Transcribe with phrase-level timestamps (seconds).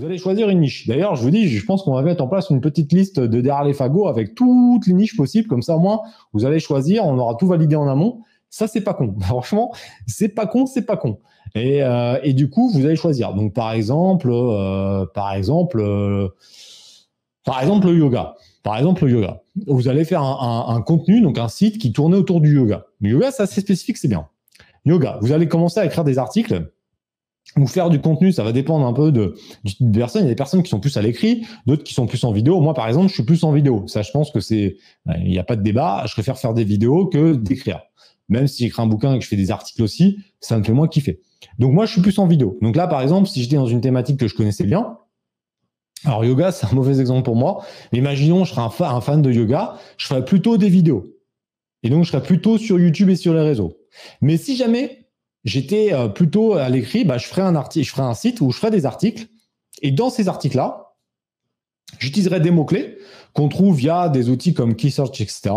[0.00, 0.86] Vous allez choisir une niche.
[0.88, 3.40] D'ailleurs, je vous dis, je pense qu'on va mettre en place une petite liste de
[3.42, 5.46] derrière les fagots avec toutes les niches possibles.
[5.46, 6.00] Comme ça, au moins,
[6.32, 8.22] vous allez choisir, on aura tout validé en amont.
[8.48, 9.14] Ça, c'est pas con.
[9.20, 9.74] Franchement,
[10.06, 11.18] c'est pas con, c'est pas con.
[11.54, 13.34] Et, euh, et, du coup, vous allez choisir.
[13.34, 16.28] Donc, par exemple, euh, par exemple, euh,
[17.44, 18.36] par exemple, le yoga.
[18.62, 19.42] Par exemple, le yoga.
[19.66, 22.86] Vous allez faire un, un, un, contenu, donc un site qui tournait autour du yoga.
[23.02, 24.28] Le yoga, c'est assez spécifique, c'est bien.
[24.86, 25.18] Yoga.
[25.20, 26.70] Vous allez commencer à écrire des articles
[27.56, 29.34] ou faire du contenu, ça va dépendre un peu de,
[29.80, 30.22] de personne.
[30.22, 32.32] Il y a des personnes qui sont plus à l'écrit, d'autres qui sont plus en
[32.32, 32.60] vidéo.
[32.60, 33.84] Moi, par exemple, je suis plus en vidéo.
[33.88, 34.76] Ça, je pense que c'est,
[35.18, 36.04] il n'y a pas de débat.
[36.06, 37.80] Je préfère faire des vidéos que d'écrire.
[38.28, 40.72] Même si j'écris un bouquin et que je fais des articles aussi, ça me fait
[40.72, 41.20] moins kiffer.
[41.58, 42.56] Donc moi, je suis plus en vidéo.
[42.62, 44.98] Donc là, par exemple, si j'étais dans une thématique que je connaissais bien,
[46.04, 47.64] alors yoga, c'est un mauvais exemple pour moi.
[47.92, 51.16] Mais imaginons, je serais un, un fan de yoga, je ferais plutôt des vidéos.
[51.82, 53.76] Et donc, je serais plutôt sur YouTube et sur les réseaux.
[54.20, 54.99] Mais si jamais
[55.44, 58.50] j'étais euh, plutôt à l'écrit, bah, je ferais un article, je ferais un site où
[58.50, 59.28] je ferais des articles.
[59.82, 60.94] Et dans ces articles-là,
[61.98, 62.98] j'utiliserais des mots-clés
[63.32, 65.50] qu'on trouve via des outils comme Keysearch, etc.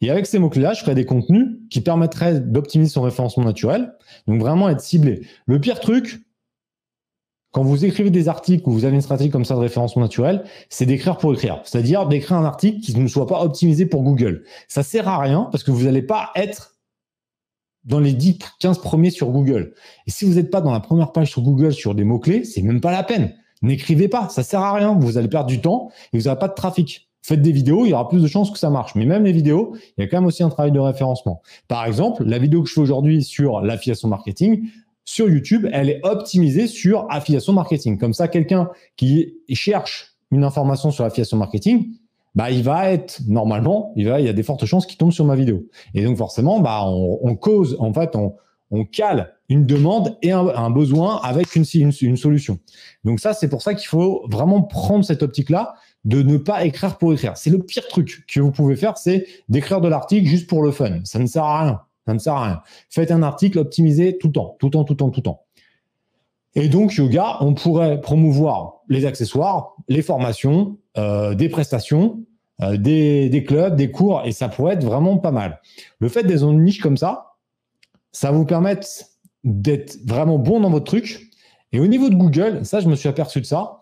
[0.00, 3.94] Et avec ces mots-clés-là, je ferais des contenus qui permettraient d'optimiser son référencement naturel.
[4.26, 5.26] Donc vraiment être ciblé.
[5.46, 6.20] Le pire truc,
[7.52, 10.44] quand vous écrivez des articles ou vous avez une stratégie comme ça de référencement naturel,
[10.68, 11.60] c'est d'écrire pour écrire.
[11.64, 14.44] C'est-à-dire d'écrire un article qui ne soit pas optimisé pour Google.
[14.66, 16.73] Ça sert à rien parce que vous n'allez pas être
[17.84, 19.74] dans les 10, 15 premiers sur Google.
[20.06, 22.62] Et si vous n'êtes pas dans la première page sur Google sur des mots-clés, c'est
[22.62, 23.34] même pas la peine.
[23.62, 24.94] N'écrivez pas, ça sert à rien.
[24.98, 27.08] Vous allez perdre du temps et vous n'aurez pas de trafic.
[27.22, 28.94] Faites des vidéos, il y aura plus de chances que ça marche.
[28.94, 31.40] Mais même les vidéos, il y a quand même aussi un travail de référencement.
[31.68, 34.68] Par exemple, la vidéo que je fais aujourd'hui sur l'affiliation marketing,
[35.06, 37.98] sur YouTube, elle est optimisée sur affiliation marketing.
[37.98, 41.94] Comme ça, quelqu'un qui cherche une information sur l'affiliation marketing,
[42.34, 45.12] bah, il va être normalement, il va, il y a des fortes chances qu'il tombe
[45.12, 45.66] sur ma vidéo.
[45.94, 48.34] Et donc forcément, bah, on, on cause, en fait, on,
[48.70, 52.58] on cale une demande et un, besoin avec une, une, une, solution.
[53.04, 55.74] Donc ça, c'est pour ça qu'il faut vraiment prendre cette optique-là
[56.04, 57.36] de ne pas écrire pour écrire.
[57.36, 60.70] C'est le pire truc que vous pouvez faire, c'est d'écrire de l'article juste pour le
[60.70, 61.00] fun.
[61.04, 61.80] Ça ne sert à rien.
[62.06, 62.62] Ça ne sert à rien.
[62.90, 65.24] Faites un article optimisé tout le temps, tout le temps, tout le temps, tout le
[65.24, 65.44] temps.
[66.54, 72.24] Et donc, yoga, on pourrait promouvoir les accessoires, les formations, euh, des prestations,
[72.62, 75.60] euh, des, des, clubs, des cours, et ça pourrait être vraiment pas mal.
[75.98, 77.32] Le fait d'être dans une niche comme ça,
[78.12, 78.86] ça vous permettre
[79.42, 81.28] d'être vraiment bon dans votre truc.
[81.72, 83.80] Et au niveau de Google, ça, je me suis aperçu de ça.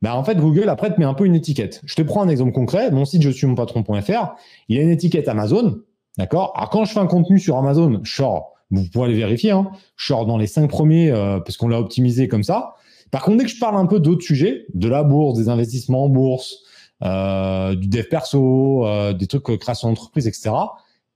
[0.00, 1.82] Ben, en fait, Google, après, te met un peu une étiquette.
[1.84, 2.90] Je te prends un exemple concret.
[2.90, 4.34] Mon site, je suis mon patron.fr.
[4.68, 5.80] Il y a une étiquette Amazon.
[6.16, 6.52] D'accord?
[6.56, 9.70] Alors, quand je fais un contenu sur Amazon, je sors, vous pouvez aller vérifier, hein,
[9.96, 12.74] je sors dans les cinq premiers euh, parce qu'on l'a optimisé comme ça.
[13.10, 16.04] Par contre, dès que je parle un peu d'autres sujets, de la bourse, des investissements
[16.04, 16.56] en bourse,
[17.02, 20.52] euh, du dev perso, euh, des trucs création d'entreprise, etc.,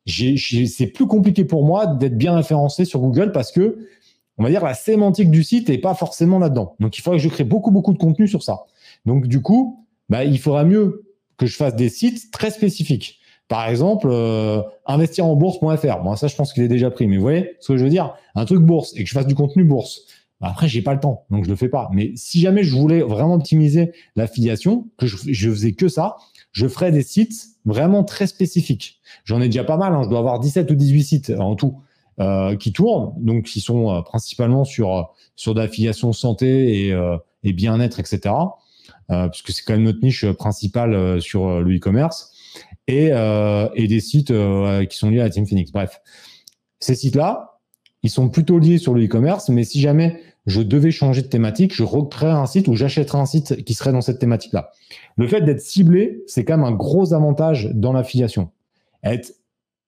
[0.07, 3.87] c'est plus compliqué pour moi d'être bien référencé sur Google parce que,
[4.39, 6.77] on va dire, la sémantique du site n'est pas forcément là-dedans.
[6.81, 8.65] Donc, il faudrait que je crée beaucoup, beaucoup de contenu sur ça.
[9.05, 11.05] Donc, du coup, bah, il faudra mieux
[11.37, 13.21] que je fasse des sites très spécifiques.
[13.49, 16.03] Par exemple, euh, investir en bourse.fr.
[16.05, 17.07] Bon, ça, je pense qu'il est déjà pris.
[17.07, 18.15] Mais vous voyez ce que je veux dire?
[18.35, 20.03] Un truc bourse et que je fasse du contenu bourse.
[20.41, 21.89] Bah, après, j'ai pas le temps, donc je le fais pas.
[21.93, 25.17] Mais si jamais je voulais vraiment optimiser l'affiliation, que je,
[25.51, 26.17] faisais que ça,
[26.53, 29.01] je ferais des sites vraiment très spécifiques.
[29.25, 29.95] J'en ai déjà pas mal.
[29.95, 30.03] Hein.
[30.05, 31.81] Je dois avoir 17 ou 18 sites en tout
[32.21, 36.97] euh, qui tournent, donc qui sont euh, principalement sur sur d'affiliation santé et,
[37.45, 38.35] et bien-être, etc.
[39.31, 42.33] Puisque c'est quand même notre niche principale sur le e-commerce
[42.87, 43.11] et,
[43.75, 44.33] et des sites
[44.89, 45.71] qui sont liés à Team Phoenix.
[45.73, 46.01] Bref,
[46.81, 47.61] ces sites-là,
[48.03, 51.75] ils sont plutôt liés sur le e-commerce, mais si jamais je devais changer de thématique,
[51.75, 54.71] je recréerais un site ou j'achèterais un site qui serait dans cette thématique-là.
[55.17, 58.51] Le fait d'être ciblé, c'est quand même un gros avantage dans l'affiliation.
[59.03, 59.33] Être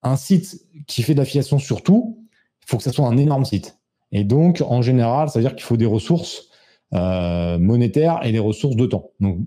[0.03, 2.19] un site qui fait de l'affiliation sur tout,
[2.63, 3.79] il faut que ce soit un énorme site.
[4.13, 6.49] Et donc, en général, ça veut dire qu'il faut des ressources
[6.93, 9.11] euh, monétaires et des ressources de temps.
[9.21, 9.39] Donc,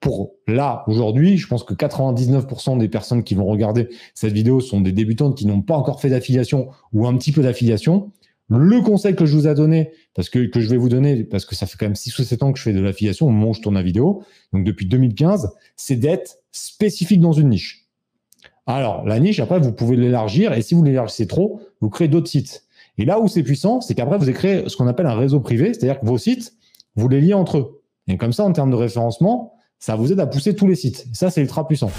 [0.00, 4.80] pour là, aujourd'hui, je pense que 99% des personnes qui vont regarder cette vidéo sont
[4.80, 8.10] des débutantes qui n'ont pas encore fait d'affiliation ou un petit peu d'affiliation.
[8.48, 11.44] Le conseil que je vous ai donné, parce que, que je vais vous donner, parce
[11.44, 13.30] que ça fait quand même 6 ou 7 ans que je fais de l'affiliation au
[13.30, 17.86] moment où je tourne la vidéo, donc depuis 2015, c'est d'être spécifique dans une niche.
[18.66, 22.28] Alors, la niche, après, vous pouvez l'élargir, et si vous l'élargissez trop, vous créez d'autres
[22.28, 22.64] sites.
[22.98, 25.72] Et là où c'est puissant, c'est qu'après, vous créé ce qu'on appelle un réseau privé,
[25.72, 26.54] c'est-à-dire que vos sites,
[26.96, 27.82] vous les liez entre eux.
[28.08, 31.06] Et comme ça, en termes de référencement, ça vous aide à pousser tous les sites.
[31.12, 31.90] ça, c'est ultra puissant.